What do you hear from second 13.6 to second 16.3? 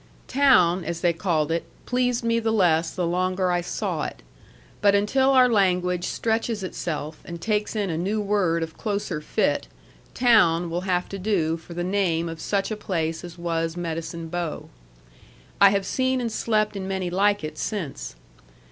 Medicine Bow. I have seen